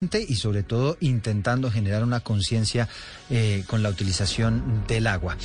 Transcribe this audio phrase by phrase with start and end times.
[0.00, 2.88] y sobre todo intentando generar una conciencia
[3.30, 5.36] eh, con la utilización del agua.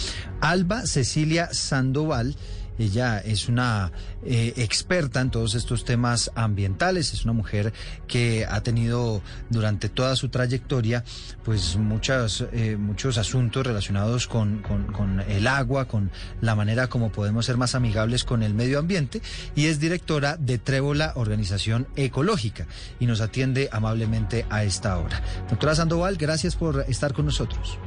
[0.42, 2.36] Alba Cecilia Sandoval
[2.78, 3.92] ella es una
[4.26, 7.74] eh, experta en todos estos temas ambientales, es una mujer
[8.08, 11.04] que ha tenido durante toda su trayectoria
[11.44, 16.12] pues muchas, eh, muchos asuntos relacionados con, con, el agua, con
[16.42, 19.22] la manera como podemos ser más amigables con el medio ambiente
[19.56, 22.68] y es directora de Trébola Organización Ecológica
[23.00, 25.22] y nos atiende amablemente a esta hora.
[25.50, 27.78] Doctora Sandoval, gracias por estar con nosotros.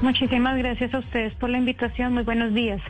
[0.00, 2.14] Muchísimas gracias a ustedes por la invitación.
[2.14, 2.80] Muy buenos días.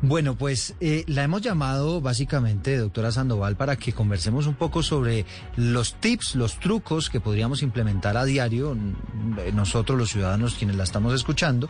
[0.00, 5.26] Bueno, pues eh, la hemos llamado básicamente, doctora Sandoval, para que conversemos un poco sobre
[5.56, 10.84] los tips, los trucos que podríamos implementar a diario, mm, nosotros los ciudadanos quienes la
[10.84, 11.68] estamos escuchando,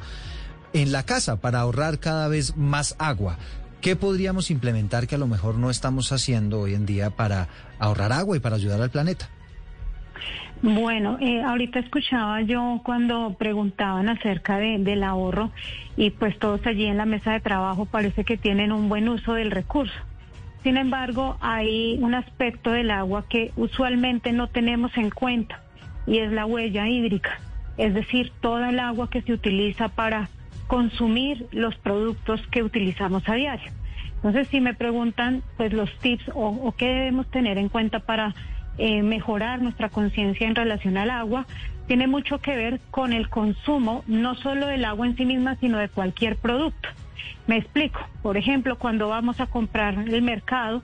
[0.75, 3.39] en la casa para ahorrar cada vez más agua.
[3.81, 8.13] ¿Qué podríamos implementar que a lo mejor no estamos haciendo hoy en día para ahorrar
[8.13, 9.31] agua y para ayudar al planeta?
[10.61, 15.53] Bueno, eh, ahorita escuchaba yo cuando preguntaban acerca de, del ahorro
[15.97, 19.35] y pues todos allí en la mesa de trabajo parece que tienen un buen uso
[19.35, 19.95] del recurso.
[20.65, 25.63] Sin embargo, hay un aspecto del agua que usualmente no tenemos en cuenta
[26.09, 27.39] y es la huella hídrica,
[27.77, 30.29] es decir, toda el agua que se utiliza para
[30.67, 33.71] consumir los productos que utilizamos a diario.
[34.17, 38.35] Entonces, si me preguntan, pues los tips o, o qué debemos tener en cuenta para
[38.79, 41.47] eh, mejorar nuestra conciencia en relación al agua,
[41.87, 45.79] tiene mucho que ver con el consumo, no solo del agua en sí misma, sino
[45.79, 46.89] de cualquier producto.
[47.47, 48.01] Me explico.
[48.23, 50.83] Por ejemplo, cuando vamos a comprar el mercado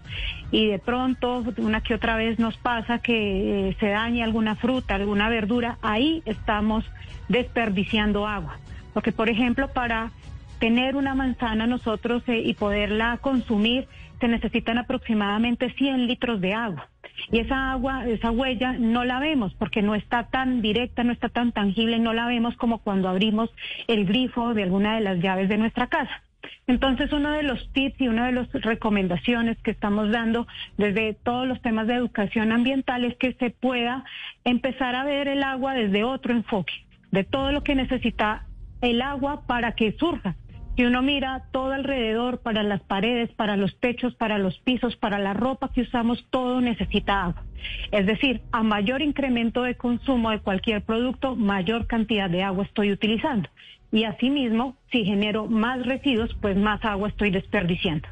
[0.50, 4.94] y de pronto una que otra vez nos pasa que eh, se daña alguna fruta,
[4.94, 6.84] alguna verdura, ahí estamos
[7.28, 8.58] desperdiciando agua.
[8.94, 10.10] Porque, por ejemplo, para
[10.58, 13.86] tener una manzana nosotros eh, y poderla consumir,
[14.20, 16.88] se necesitan aproximadamente 100 litros de agua.
[17.30, 21.28] Y esa agua, esa huella no la vemos porque no está tan directa, no está
[21.28, 23.50] tan tangible, no la vemos como cuando abrimos
[23.88, 26.22] el grifo de alguna de las llaves de nuestra casa.
[26.66, 31.46] Entonces, uno de los tips y una de las recomendaciones que estamos dando desde todos
[31.46, 34.04] los temas de educación ambiental es que se pueda
[34.44, 36.72] empezar a ver el agua desde otro enfoque,
[37.12, 38.46] de todo lo que necesita
[38.80, 40.36] el agua para que surja
[40.76, 45.18] si uno mira todo alrededor, para las paredes, para los techos, para los pisos, para
[45.18, 47.44] la ropa que usamos, todo necesita agua.
[47.92, 52.90] Es decir, a mayor incremento de consumo de cualquier producto, mayor cantidad de agua estoy
[52.90, 53.48] utilizando.
[53.92, 58.08] Y asimismo, si genero más residuos, pues más agua estoy desperdiciando.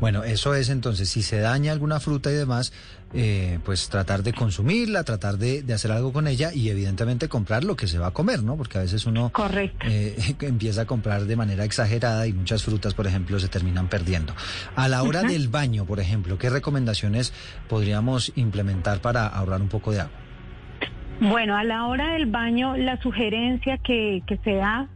[0.00, 2.72] Bueno, eso es entonces, si se daña alguna fruta y demás,
[3.14, 7.76] eh, pues tratar de consumirla, tratar de, hacer algo con ella y evidentemente comprar lo
[7.76, 8.56] que se va a comer, ¿no?
[8.56, 9.30] Porque a veces uno
[9.84, 14.34] eh, empieza a comprar de manera exagerada y muchas frutas, por ejemplo, se terminan perdiendo.
[14.76, 17.34] A la hora del baño, por ejemplo, ¿qué recomendaciones
[17.68, 20.12] podríamos implementar para ahorrar un poco de agua?
[21.20, 24.88] Bueno, a la hora del baño, la sugerencia que, que se da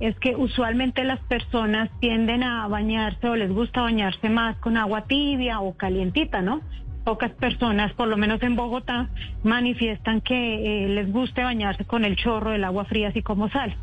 [0.00, 5.04] es que usualmente las personas tienden a bañarse o les gusta bañarse más con agua
[5.04, 6.62] tibia o calientita, ¿no?
[7.04, 9.08] Pocas personas, por lo menos en Bogotá,
[9.42, 13.74] manifiestan que eh, les guste bañarse con el chorro del agua fría, así como sal.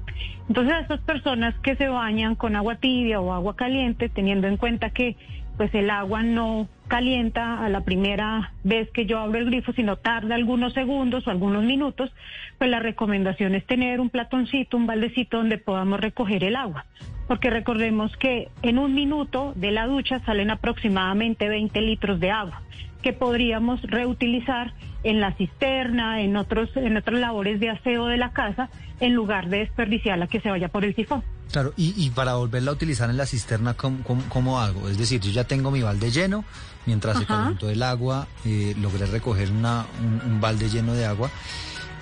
[0.47, 4.57] Entonces, a estas personas que se bañan con agua tibia o agua caliente, teniendo en
[4.57, 5.16] cuenta que
[5.57, 9.98] pues el agua no calienta a la primera vez que yo abro el grifo, sino
[9.98, 12.12] tarda algunos segundos o algunos minutos,
[12.58, 16.86] pues la recomendación es tener un platoncito, un baldecito donde podamos recoger el agua.
[17.28, 22.62] Porque recordemos que en un minuto de la ducha salen aproximadamente 20 litros de agua
[23.02, 24.74] que podríamos reutilizar
[25.07, 28.69] en la cisterna, en otros, en otras labores de aseo de la casa,
[29.00, 31.23] en lugar de desperdiciarla que se vaya por el sifón.
[31.51, 34.90] Claro, y, para volverla a utilizar en la cisterna, ¿cómo, hago?
[34.90, 36.44] Es decir, yo ya tengo mi balde lleno,
[36.85, 39.85] mientras se calentó el agua, eh, logré recoger una,
[40.25, 41.31] un, balde lleno de agua.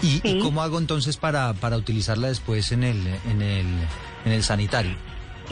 [0.01, 3.67] ¿Y, cómo hago entonces para, para utilizarla después en el, en el,
[4.25, 4.95] en el sanitario?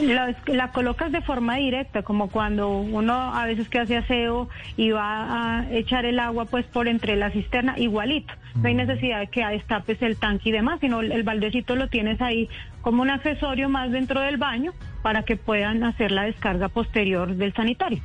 [0.00, 4.90] La, la, colocas de forma directa, como cuando uno a veces que hace aseo y
[4.90, 8.34] va a echar el agua pues por entre la cisterna, igualito.
[8.56, 8.78] No hay mm.
[8.78, 12.48] necesidad de que destapes el tanque y demás, sino el, baldecito lo tienes ahí
[12.82, 17.54] como un accesorio más dentro del baño para que puedan hacer la descarga posterior del
[17.54, 18.02] sanitario.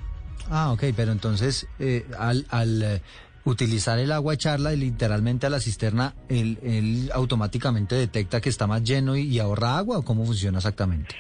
[0.49, 3.01] Ah, ok, pero entonces eh, al, al eh,
[3.45, 9.15] utilizar el agua, echarla literalmente a la cisterna, él, automáticamente detecta que está más lleno
[9.15, 11.15] y, y ahorra agua o cómo funciona exactamente?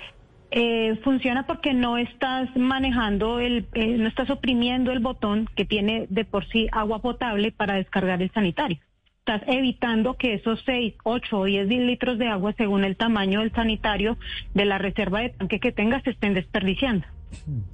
[0.51, 6.07] Eh, funciona porque no estás manejando el, eh, no estás oprimiendo el botón que tiene
[6.09, 8.79] de por sí agua potable para descargar el sanitario.
[9.19, 13.51] Estás evitando que esos 6, 8 o 10 litros de agua, según el tamaño del
[13.51, 14.17] sanitario
[14.55, 17.05] de la reserva de tanque que tengas, se estén desperdiciando.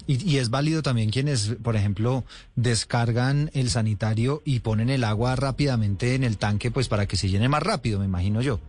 [0.06, 2.26] Y, es válido también quienes, por ejemplo,
[2.56, 7.30] descargan el sanitario y ponen el agua rápidamente en el tanque, pues para que se
[7.30, 8.60] llene más rápido, me imagino yo.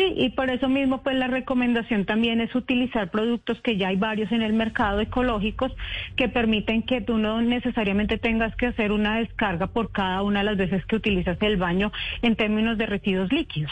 [0.00, 3.96] Sí, y por eso mismo pues la recomendación también es utilizar productos que ya hay
[3.96, 5.72] varios en el mercado ecológicos
[6.16, 10.46] que permiten que tú no necesariamente tengas que hacer una descarga por cada una de
[10.46, 11.92] las veces que utilizas el baño
[12.22, 13.70] en términos de residuos líquidos.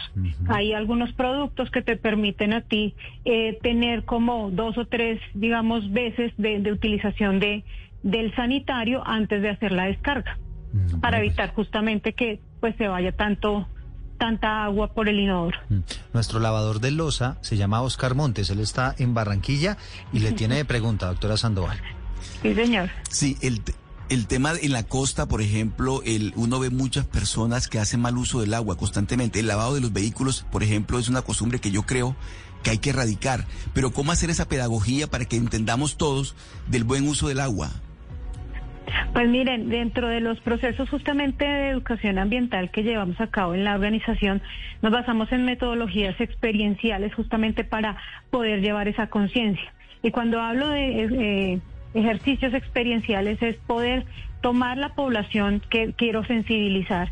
[0.49, 5.91] Hay algunos productos que te permiten a ti eh, tener como dos o tres, digamos,
[5.93, 7.65] veces de, utilización de
[8.03, 10.37] del sanitario antes de hacer la descarga
[11.01, 13.67] para evitar justamente que pues se vaya tanto
[14.19, 15.59] tanta agua por el inodoro.
[15.69, 15.79] Mm.
[16.12, 19.79] Nuestro lavador de losa se llama Oscar Montes, él está en Barranquilla
[20.12, 21.81] y le tiene de pregunta, doctora Sandoval.
[22.43, 22.91] Sí, señor.
[23.11, 23.62] Sí, el,
[24.09, 28.17] el tema en la costa, por ejemplo, el, uno ve muchas personas que hacen mal
[28.17, 29.41] uso del agua constantemente.
[29.41, 32.17] El lavado de los vehículos, por ejemplo, es una costumbre que yo creo
[32.62, 33.47] que hay que erradicar.
[33.75, 36.35] Pero ¿cómo hacer esa pedagogía para que entendamos todos
[36.67, 37.71] del buen uso del agua?
[39.12, 43.64] Pues miren, dentro de los procesos justamente de educación ambiental que llevamos a cabo en
[43.64, 44.43] la organización,
[44.82, 47.96] nos basamos en metodologías experienciales justamente para
[48.31, 49.73] poder llevar esa conciencia.
[50.02, 51.61] Y cuando hablo de eh,
[51.94, 54.06] ejercicios experienciales es poder
[54.40, 57.11] tomar la población que quiero sensibilizar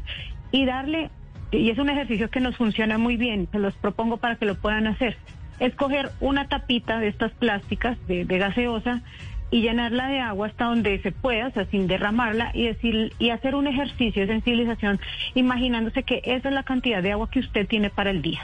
[0.52, 1.10] y darle,
[1.50, 4.54] y es un ejercicio que nos funciona muy bien, se los propongo para que lo
[4.54, 5.16] puedan hacer,
[5.58, 9.02] escoger una tapita de estas plásticas de gaseosa,
[9.50, 13.30] y llenarla de agua hasta donde se pueda, o sea, sin derramarla y decir y
[13.30, 15.00] hacer un ejercicio de sensibilización
[15.34, 18.42] imaginándose que esa es la cantidad de agua que usted tiene para el día.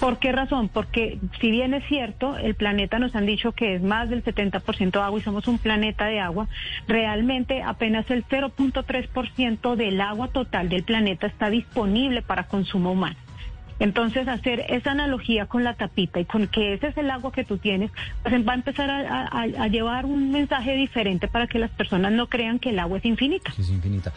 [0.00, 0.68] ¿Por qué razón?
[0.68, 5.00] Porque si bien es cierto, el planeta nos han dicho que es más del 70%
[5.02, 6.48] agua y somos un planeta de agua,
[6.88, 13.16] realmente apenas el 0.3% del agua total del planeta está disponible para consumo humano.
[13.84, 17.44] Entonces, hacer esa analogía con la tapita y con que ese es el agua que
[17.44, 17.90] tú tienes,
[18.22, 22.58] pues va a empezar a, llevar un mensaje diferente para que las personas no crean
[22.58, 23.52] que el agua es infinita.
[23.58, 24.10] Es infinita.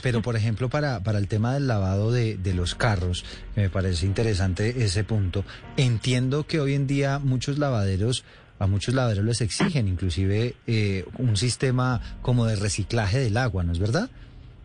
[0.00, 3.24] pero, por ejemplo, para, para el tema del lavado de, de los carros,
[3.56, 5.44] me parece interesante ese punto,
[5.76, 8.24] entiendo que hoy en día muchos lavaderos
[8.60, 13.72] a muchos lavaderos les exigen inclusive eh, un sistema como de reciclaje del agua, ¿no
[13.72, 14.08] es verdad?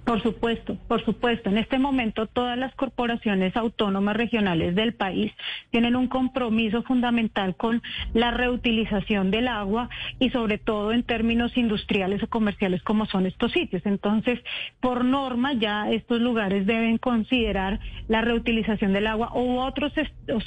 [0.06, 1.50] Por supuesto, por supuesto.
[1.50, 5.31] En este momento todas las corporaciones autónomas regionales del país
[5.69, 12.24] tienen un compromiso fundamental con la reutilización del agua y sobre todo en términos industriales
[12.24, 13.86] o comerciales como son estos sitios.
[13.86, 14.40] Entonces,
[14.80, 19.94] por norma ya estos lugares deben considerar la reutilización del agua u otros,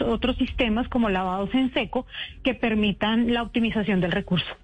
[0.04, 2.04] otros sistemas como lavados en seco
[2.42, 4.61] que permitan la optimización del recurso.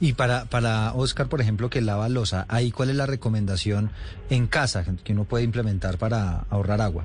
[0.00, 3.90] Y para, para Oscar, por ejemplo, que lava losa, ahí cuál es la recomendación
[4.30, 7.04] en casa que uno puede implementar para ahorrar agua?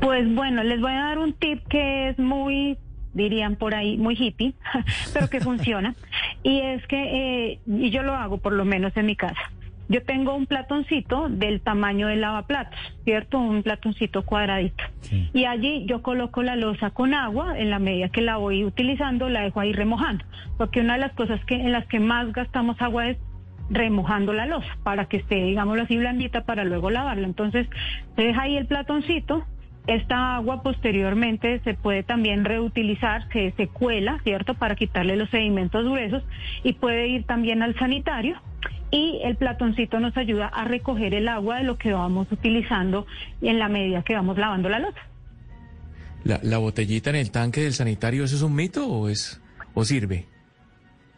[0.00, 2.78] Pues bueno, les voy a dar un tip que es muy
[3.12, 4.54] dirían por ahí, muy hippie,
[5.12, 5.94] pero que funciona.
[6.42, 9.52] Y es que, eh, y yo lo hago por lo menos en mi casa.
[9.90, 13.40] Yo tengo un platoncito del tamaño del lavaplatos, ¿cierto?
[13.40, 14.84] Un platoncito cuadradito.
[15.34, 19.28] Y allí yo coloco la losa con agua, en la medida que la voy utilizando,
[19.28, 20.24] la dejo ahí remojando.
[20.56, 23.18] Porque una de las cosas que en las que más gastamos agua es
[23.68, 27.26] remojando la losa para que esté, digámoslo así, blandita para luego lavarla.
[27.26, 27.66] Entonces,
[28.14, 29.44] se deja ahí el platoncito,
[29.88, 34.54] esta agua posteriormente se puede también reutilizar, se, se cuela, ¿cierto?
[34.54, 36.22] Para quitarle los sedimentos gruesos
[36.62, 38.40] y puede ir también al sanitario
[38.90, 43.06] y el platoncito nos ayuda a recoger el agua de lo que vamos utilizando
[43.40, 45.00] en la medida que vamos lavando la losa.
[46.24, 49.40] La, botellita en el tanque del sanitario, ¿eso es un mito o es
[49.74, 50.26] o sirve?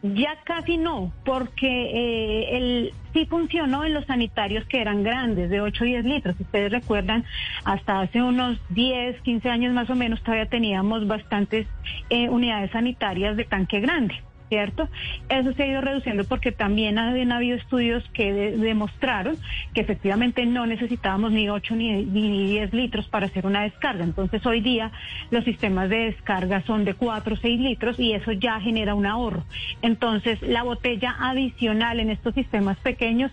[0.01, 5.61] Ya casi no, porque eh, el, sí funcionó en los sanitarios que eran grandes, de
[5.61, 6.35] 8 y 10 litros.
[6.37, 7.23] Si ustedes recuerdan,
[7.63, 11.67] hasta hace unos 10, 15 años más o menos todavía teníamos bastantes
[12.09, 14.15] eh, unidades sanitarias de tanque grande.
[14.53, 14.87] ¿Cierto?
[15.29, 19.35] Eso se ha ido reduciendo porque también han habido estudios que demostraron
[19.73, 24.03] que efectivamente no necesitábamos ni 8 ni, ni 10 litros para hacer una descarga.
[24.03, 24.91] Entonces hoy día
[25.31, 29.07] los sistemas de descarga son de 4 o 6 litros y eso ya genera un
[29.07, 29.43] ahorro.
[29.81, 33.31] Entonces la botella adicional en estos sistemas pequeños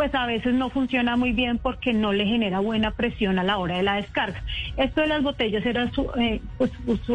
[0.00, 3.58] pues a veces no funciona muy bien porque no le genera buena presión a la
[3.58, 4.42] hora de la descarga.
[4.78, 6.70] Esto de las botellas era eh, pues,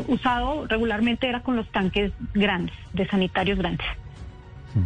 [0.08, 3.88] usado regularmente era con los tanques grandes, de sanitarios grandes.
[4.76, 4.84] Mm.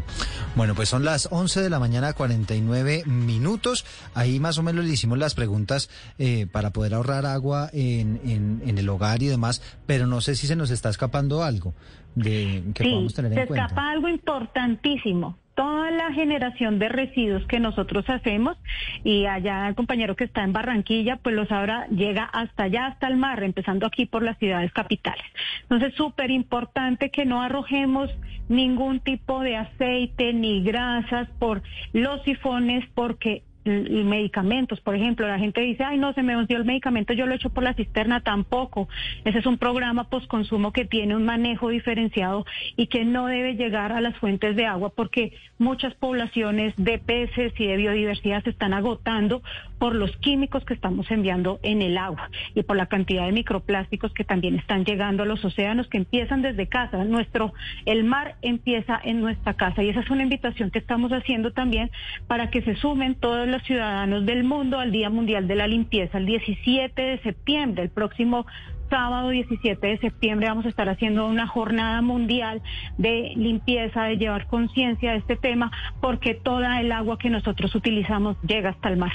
[0.56, 3.86] Bueno, pues son las 11 de la mañana, 49 minutos.
[4.14, 5.90] Ahí más o menos le hicimos las preguntas
[6.20, 10.48] eh, para poder ahorrar agua en, en, el hogar y demás, pero no sé si
[10.48, 11.74] se nos está escapando algo
[12.16, 13.68] de que podamos tener en cuenta.
[13.68, 18.56] Se escapa algo importantísimo toda la generación de residuos que nosotros hacemos
[19.04, 23.10] y allá el compañero que está en Barranquilla, pues lo sabrá, llega hasta allá, hasta
[23.10, 25.26] el mar, empezando aquí por las ciudades capitales.
[25.64, 28.10] Entonces, súper importante que no arrojemos
[28.48, 31.62] ningún tipo de aceite ni grasas por
[31.92, 36.66] los sifones porque medicamentos, por ejemplo, la gente dice, ay, no, se me hundió el
[36.66, 38.88] medicamento, yo lo echo por la cisterna, tampoco.
[39.26, 42.46] Ese es un programa postconsumo que tiene un manejo diferenciado
[42.76, 47.54] y que no debe llegar a las fuentes de agua porque muchas poblaciones de peces
[47.58, 49.42] y de biodiversidad se están agotando
[49.78, 54.14] por los químicos que estamos enviando en el agua y por la cantidad de microplásticos
[54.14, 57.04] que también están llegando a los océanos que empiezan desde casa.
[57.04, 57.54] Nuestro,
[57.86, 61.92] el mar empieza en nuestra casa y esa es una invitación que estamos haciendo también
[62.28, 66.18] para que se sumen todos los ciudadanos del mundo al Día Mundial de la Limpieza
[66.18, 68.46] el 17 de septiembre, el próximo
[68.90, 72.62] sábado 17 de septiembre vamos a estar haciendo una jornada mundial
[72.98, 78.38] de limpieza, de llevar conciencia de este tema, porque toda el agua que nosotros utilizamos
[78.42, 79.12] llega hasta el mar.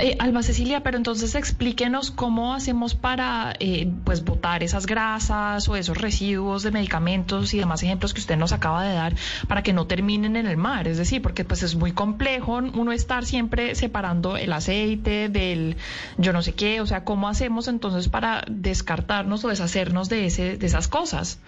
[0.00, 5.76] Eh, Alba Cecilia, pero entonces explíquenos cómo hacemos para eh, pues botar esas grasas o
[5.76, 9.14] esos residuos de medicamentos y demás ejemplos que usted nos acaba de dar
[9.48, 10.88] para que no terminen en el mar.
[10.88, 15.76] Es decir, porque pues es muy complejo uno estar siempre separando el aceite del
[16.18, 16.80] yo no sé qué.
[16.80, 21.38] O sea, ¿cómo hacemos entonces para descartarnos o deshacernos de, ese, de esas cosas?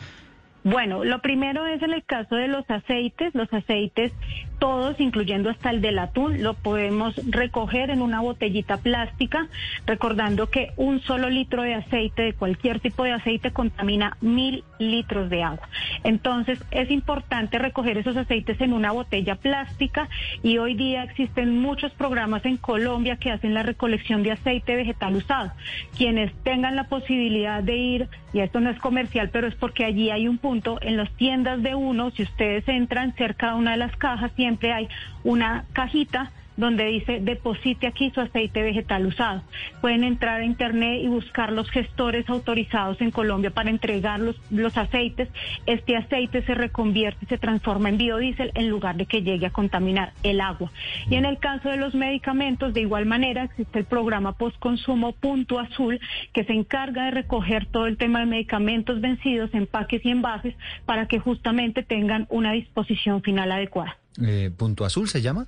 [0.67, 3.33] Bueno, lo primero es en el caso de los aceites.
[3.37, 4.11] Los aceites,
[4.59, 9.47] todos, incluyendo hasta el del atún, lo podemos recoger en una botellita plástica,
[9.87, 15.31] recordando que un solo litro de aceite, de cualquier tipo de aceite, contamina mil litros
[15.31, 15.69] de agua.
[16.03, 20.09] Entonces, es importante recoger esos aceites en una botella plástica
[20.43, 25.15] y hoy día existen muchos programas en Colombia que hacen la recolección de aceite vegetal
[25.15, 25.53] usado.
[25.97, 30.11] Quienes tengan la posibilidad de ir, y esto no es comercial, pero es porque allí
[30.11, 33.77] hay un punto en las tiendas de uno, si ustedes entran cerca de una de
[33.79, 34.91] las cajas, siempre hay
[35.25, 39.43] una cajita donde dice deposite aquí su aceite vegetal usado.
[39.81, 44.37] Pueden entrar a internet y buscar los gestores autorizados en Colombia para entregar los,
[44.77, 45.29] aceites.
[45.67, 49.51] Este aceite se reconvierte y se transforma en biodiesel en lugar de que llegue a
[49.51, 50.71] contaminar el agua.
[51.09, 55.59] Y en el caso de los medicamentos, de igual manera, existe el programa postconsumo Punto
[55.59, 56.01] Azul
[56.33, 61.07] que se encarga de recoger todo el tema de medicamentos vencidos, empaques y envases para
[61.07, 63.99] que justamente tengan una disposición final adecuada.
[64.23, 65.47] Eh, ¿Punto Azul se llama?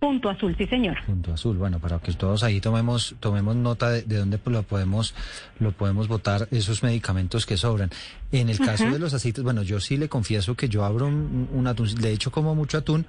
[0.00, 0.96] Punto azul, sí señor.
[1.04, 5.14] Punto azul, bueno, para que todos ahí tomemos tomemos nota de, dónde lo podemos
[5.58, 7.90] lo podemos votar esos medicamentos que sobran.
[8.32, 11.66] En el caso de los aceites, bueno, yo sí le confieso que yo abro un,
[11.66, 13.04] atún, de hecho como mucho atún,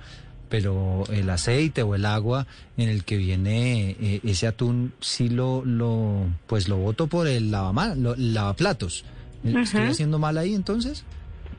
[0.50, 2.45] pero el aceite o el agua
[2.75, 7.51] en el que viene eh, ese atún sí lo lo pues lo voto por el
[7.51, 9.05] lavamanos, lavaplatos.
[9.45, 11.05] ¿Estoy haciendo mal ahí entonces?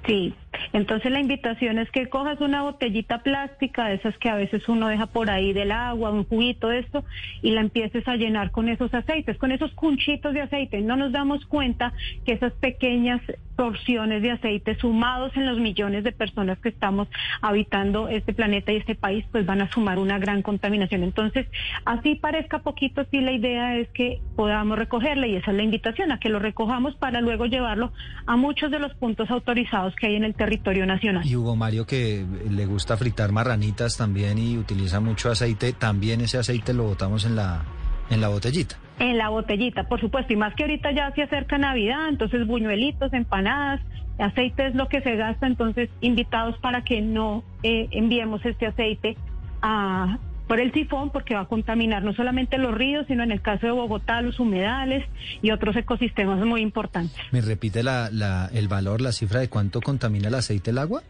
[0.06, 0.34] Sí,
[0.72, 4.88] entonces la invitación es que cojas una botellita plástica, de esas que a veces uno
[4.88, 7.04] deja por ahí del agua, un juguito esto,
[7.42, 10.80] y la empieces a llenar con esos aceites, con esos cunchitos de aceite.
[10.80, 11.92] No nos damos cuenta
[12.24, 13.20] que esas pequeñas
[13.56, 17.08] porciones de aceite sumados en los millones de personas que estamos
[17.40, 21.02] habitando este planeta y este país, pues van a sumar una gran contaminación.
[21.02, 21.46] Entonces,
[21.84, 26.12] así parezca poquito, sí la idea es que podamos recogerla y esa es la invitación,
[26.12, 27.92] a que lo recojamos para luego llevarlo
[28.26, 31.24] a muchos de los puntos autorizados que hay en el territorio nacional.
[31.24, 36.38] Y Hugo Mario, que le gusta fritar marranitas también y utiliza mucho aceite, también ese
[36.38, 37.62] aceite lo botamos en la,
[38.10, 38.74] en la botellita.
[38.98, 43.12] En la botellita, por supuesto, y más que ahorita ya se acerca Navidad, entonces buñuelitos,
[43.12, 43.80] empanadas,
[44.18, 49.16] aceite es lo que se gasta, entonces invitados para que no eh, enviemos este aceite
[49.62, 50.18] a,
[50.52, 53.64] por el sifón porque va a contaminar no solamente los ríos, sino en el caso
[53.64, 55.02] de Bogotá los humedales
[55.40, 57.16] y otros ecosistemas muy importantes.
[57.30, 61.02] ¿Me repite la, la, el valor, la cifra de cuánto contamina el aceite el agua?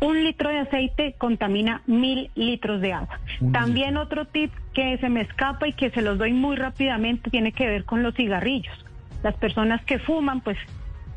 [0.00, 3.20] Un litro de aceite contamina mil litros de agua.
[3.54, 7.52] También otro tip que se me escapa y que se los doy muy rápidamente tiene
[7.52, 8.76] que ver con los cigarrillos.
[9.22, 10.58] Las personas que fuman, pues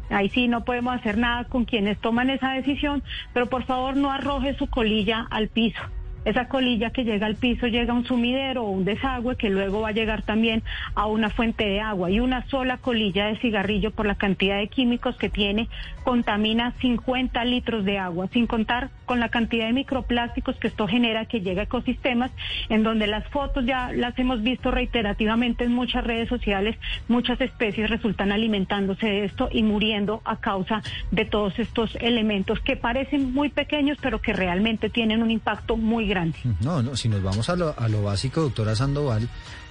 [0.10, 4.12] Ahí sí no podemos hacer nada con quienes toman esa decisión, pero por favor no
[4.12, 5.82] arroje su colilla al piso
[6.26, 9.82] esa colilla que llega al piso llega a un sumidero o un desagüe que luego
[9.82, 10.64] va a llegar también
[10.96, 12.10] a una fuente de agua.
[12.10, 15.70] Y una sola colilla de cigarrillo por la cantidad de químicos que tiene
[16.04, 21.26] contamina 50 litros de agua, sin contar con la cantidad de microplásticos que esto genera
[21.26, 22.32] que llega a ecosistemas
[22.70, 26.76] en donde las fotos ya las hemos visto reiterativamente en muchas redes sociales,
[27.08, 32.76] muchas especies resultan alimentándose de esto y muriendo a causa de todos estos elementos que
[32.76, 36.15] parecen muy pequeños pero que realmente tienen un impacto muy grande
[36.62, 39.30] no, no, si nos vamos a lo, a lo básico, doctora Sandoval,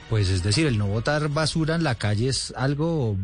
[0.08, 3.16] pues es decir, el no botar basura en la calle es algo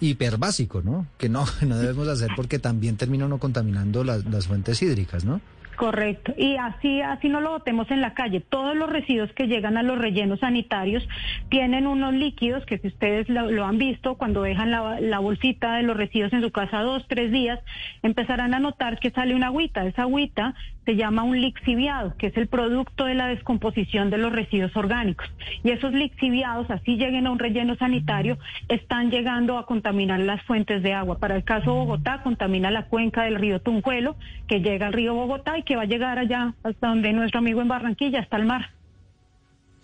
[0.00, 1.06] hiper básico, ¿no?
[1.18, 5.40] Que no, no debemos hacer porque también termina uno contaminando las fuentes hídricas, ¿no?
[5.78, 6.34] Correcto.
[6.36, 8.40] Y así, así no lo botemos en la calle.
[8.40, 11.08] Todos los residuos que llegan a los rellenos sanitarios
[11.50, 15.96] tienen unos líquidos que si ustedes lo, han visto, cuando dejan la, bolsita de los
[15.96, 17.60] residuos en su casa dos, tres días,
[18.02, 19.86] empezarán a notar que sale una agüita.
[19.86, 24.32] Esa agüita se llama un lixiviado, que es el producto de la descomposición de los
[24.32, 25.30] residuos orgánicos.
[25.62, 28.36] Y esos lixiviados, así lleguen a un relleno sanitario,
[28.68, 31.18] están llegando a contaminar las fuentes de agua.
[31.18, 34.16] Para el caso Bogotá, contamina la cuenca del río Tunjuelo,
[34.48, 37.60] que llega al río Bogotá y que va a llegar allá hasta donde nuestro amigo
[37.60, 38.70] en Barranquilla, hasta el mar.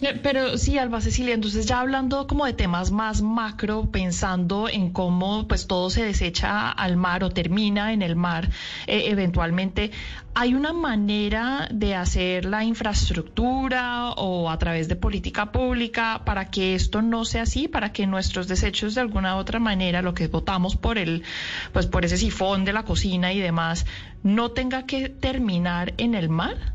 [0.01, 4.91] Eh, pero sí, Alba Cecilia, entonces ya hablando como de temas más macro, pensando en
[4.91, 8.51] cómo pues todo se desecha al mar o termina en el mar
[8.89, 9.93] eh, eventualmente,
[10.35, 16.75] ¿hay una manera de hacer la infraestructura o a través de política pública para que
[16.75, 20.27] esto no sea así, para que nuestros desechos de alguna u otra manera, lo que
[20.27, 21.23] votamos por el,
[21.73, 23.87] pues por ese sifón de la cocina y demás,
[24.25, 26.75] no tenga que terminar en el mar?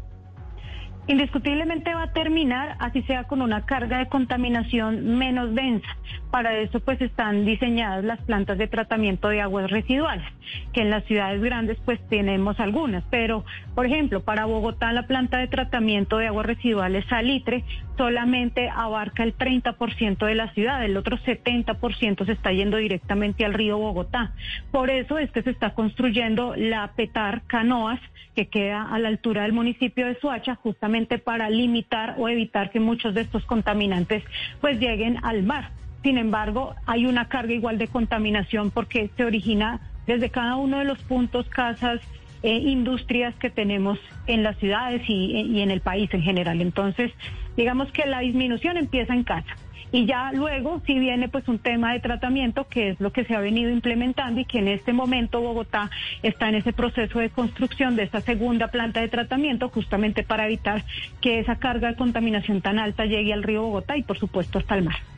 [1.10, 5.90] Indiscutiblemente va a terminar, así sea con una carga de contaminación menos densa.
[6.30, 10.28] Para eso pues están diseñadas las plantas de tratamiento de aguas residuales,
[10.72, 15.40] que en las ciudades grandes pues tenemos algunas, pero por ejemplo, para Bogotá la planta
[15.40, 17.64] de tratamiento de aguas residuales Salitre
[18.00, 23.54] solamente abarca el 30% de la ciudad, el otro 70% se está yendo directamente al
[23.54, 24.32] río Bogotá.
[24.72, 28.00] Por eso es que se está construyendo la Petar Canoas,
[28.36, 32.80] que queda a la altura del municipio de Suacha, justamente para limitar o evitar que
[32.80, 34.24] muchos de estos contaminantes
[34.62, 35.72] pues lleguen al mar.
[36.02, 40.86] Sin embargo, hay una carga igual de contaminación porque se origina desde cada uno de
[40.86, 42.00] los puntos, casas,
[42.42, 46.62] eh, industrias que tenemos en las ciudades y, en el país en general.
[46.62, 47.12] Entonces,
[47.58, 49.56] digamos que la disminución empieza en casa.
[49.92, 53.36] Y ya luego si viene pues un tema de tratamiento que es lo que se
[53.36, 55.90] ha venido implementando y que en este momento Bogotá
[56.22, 60.86] está en ese proceso de construcción de esta segunda planta de tratamiento justamente para evitar
[61.22, 64.76] que esa carga de contaminación tan alta llegue al río Bogotá y por supuesto hasta
[64.76, 65.09] el mar.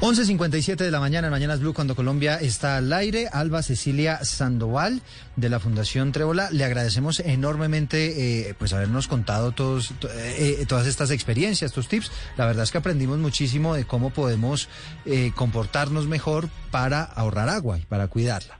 [0.00, 3.26] 11.57 de la mañana en Mañanas Blue cuando Colombia está al aire.
[3.32, 5.00] Alba Cecilia Sandoval
[5.34, 6.50] de la Fundación Trébola.
[6.52, 9.92] Le agradecemos enormemente eh, pues habernos contado todos,
[10.38, 12.12] eh, todas estas experiencias, estos tips.
[12.36, 14.68] La verdad es que aprendimos muchísimo de cómo podemos
[15.04, 18.56] eh, comportarnos mejor para ahorrar agua y para cuidarla.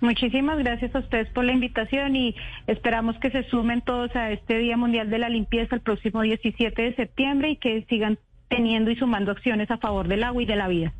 [0.00, 2.34] Muchísimas gracias a ustedes por la invitación y
[2.66, 6.80] esperamos que se sumen todos a este Día Mundial de la Limpieza el próximo 17
[6.80, 8.18] de septiembre y que sigan
[8.54, 10.92] teniendo y sumando acciones a favor del agua y de la vida.